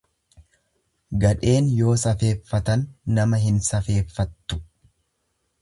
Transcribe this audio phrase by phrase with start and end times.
[1.23, 2.87] Gadheen yoo safeeffatan,
[3.19, 4.61] nama hin safeeffattu.